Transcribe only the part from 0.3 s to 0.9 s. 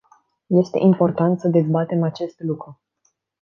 Este